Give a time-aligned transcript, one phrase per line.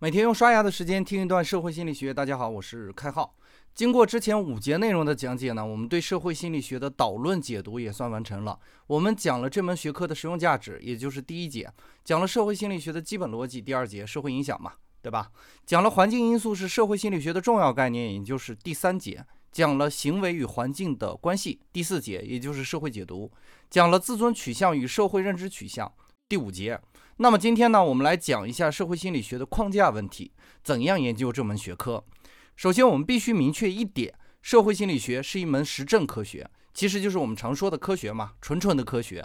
[0.00, 2.12] 每天用刷牙的时间听一段社会心理学。
[2.12, 3.36] 大家好，我是开浩。
[3.76, 8.58] 经过之前五节内容的讲解呢，我们对社会心理学的导论解读也算完成了。
[8.88, 11.68] 我们讲了这门学科的实用价值，也就是第一节；
[12.04, 15.30] 讲了社会心理学的基本逻辑，第二节社会影响嘛，对吧？
[15.64, 19.20] 讲了环境因素是社会心理学的重要概念，也就是第三节；
[19.52, 23.30] 讲了行为与环境的关系，第四节，也就是社会解读；
[23.70, 25.90] 讲了自尊取向与社会认知取向，
[26.34, 26.80] 第五节。
[27.18, 30.32] 那么今天呢，我们来讲一下社会心理学的框架问题，
[30.64, 32.02] 怎样研究这门学科。
[32.56, 39.24] 首先，我们必须明确一点，社会心理学是一门实证科学，其实就是我们常说的科学嘛，纯纯的科学。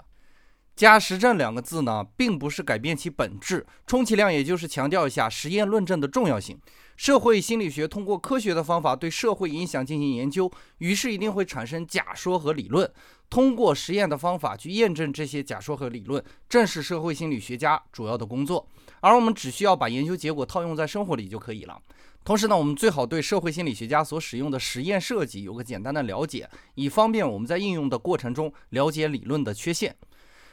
[0.80, 6.58] 加实证两个字呢，并不是改变其本质，充其量也就是强调一下实验论证的重要性。
[6.96, 12.90] 社会心理学通过科学的方法对社会影响进行研究，于是一定会产生假说和理论。
[13.30, 18.66] 通过实验的方法去验证这些假说和理论，正是社会心理学家主要的工作。
[19.02, 21.78] 而我们只需要把研究结果套用在生活里就可以了。
[22.24, 29.94] 同时呢，我们最好对社会心理学家所使用的实验设计有个简单的了解，以方便我们在应用的过程中了解理论的缺陷。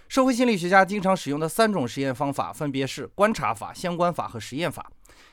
[0.09, 4.91] 社会心理学家经常使用的三种实验方法分别是观察法、相关法和实验法。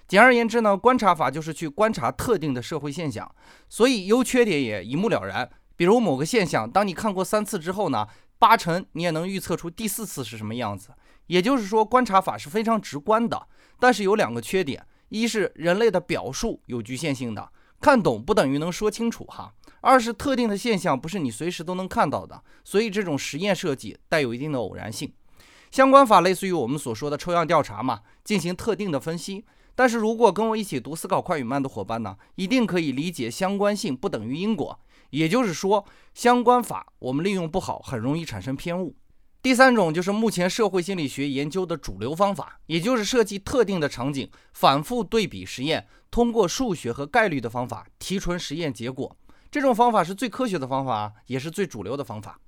[0.07, 3.33] 简而言之呢，观察法就是去观察特定的社会现象，
[3.69, 5.49] 所以优缺点也一目了然。
[5.75, 8.07] 比如某个现象，当你看过三次之后呢，
[8.39, 10.89] 八成你也能预测出第四次是什么样子。
[11.27, 13.47] 也就是说，观察法是非常直观的，
[13.79, 17.49] 但是有两个缺点：一是人类的表述有局限性的，
[17.83, 25.11] 看懂不等于能说清楚哈；二是特定的现象不是你随时都能看到的，所以这种实验设计带有一定的偶然性。
[25.69, 29.43] 相关法类似于我们所说的抽样调查嘛，进行特定的分析。
[29.75, 34.79] 但是如果跟我一起读《思考快与慢》的伙伴呢，一定可以理解相关性不等于因果。
[35.09, 38.95] 也就是说，相关法我们利用不好，很容易产生偏误。
[39.43, 49.13] 第三种就是目前社会心理学研究的主流方法，也就是设计特定的场景，反复对比实验，通过数学和概率的方法提纯实验结果。
[49.51, 52.39] 这种方法是最科学的方法，也是最主流的方法。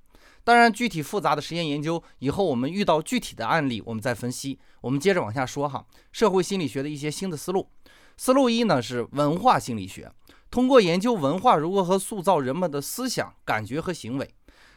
[0.42, 4.58] 当然，具体复杂的实验研究，以后我们遇到具体的案例，我们再分析。
[4.80, 7.68] 我们接着往下说哈，社会心理学的一些新的思路。
[8.16, 10.10] 思路一呢是文化心理学。
[10.50, 14.34] 通过研究文化如何和塑造人们的思想、感觉和行为，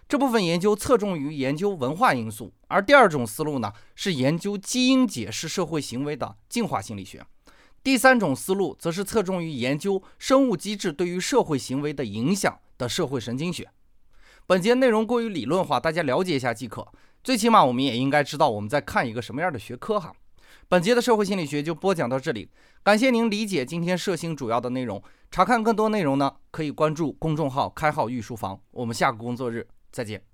[0.09, 7.21] 这部分研究侧重于研究文化因素；而第二种思路呢，是研究基因解释社会行为的进化心理学；
[7.83, 13.69] 第三种思路则是侧重于研究生物机制对于社会行为的影响的社会神经学。
[14.47, 16.87] 本节内容过于理论化，大家了解一下即可。
[17.23, 20.11] 最起码我们也应该知道我们在看一个什么样的学科哈。
[20.67, 22.49] 本节的社会心理学就播讲到这里，
[22.81, 24.99] 感谢您理解今天社星主要的内容。
[25.29, 28.59] 查看更多内容呢，可以关注公众号“开号御书房”。
[28.71, 30.28] 我们下个工作日再见。